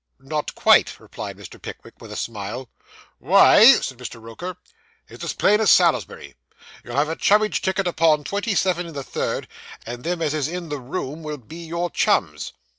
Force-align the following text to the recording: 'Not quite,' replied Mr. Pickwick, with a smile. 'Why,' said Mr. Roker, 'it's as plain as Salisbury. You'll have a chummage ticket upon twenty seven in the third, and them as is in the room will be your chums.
'Not 0.17 0.55
quite,' 0.55 0.99
replied 0.99 1.37
Mr. 1.37 1.61
Pickwick, 1.61 2.01
with 2.01 2.11
a 2.11 2.15
smile. 2.15 2.69
'Why,' 3.19 3.75
said 3.81 3.99
Mr. 3.99 4.19
Roker, 4.19 4.57
'it's 5.07 5.23
as 5.23 5.33
plain 5.33 5.61
as 5.61 5.69
Salisbury. 5.69 6.33
You'll 6.83 6.95
have 6.95 7.07
a 7.09 7.15
chummage 7.15 7.61
ticket 7.61 7.85
upon 7.85 8.23
twenty 8.23 8.55
seven 8.55 8.87
in 8.87 8.95
the 8.95 9.03
third, 9.03 9.47
and 9.85 10.03
them 10.03 10.19
as 10.19 10.33
is 10.33 10.47
in 10.47 10.69
the 10.69 10.79
room 10.79 11.21
will 11.21 11.37
be 11.37 11.63
your 11.67 11.91
chums. 11.91 12.53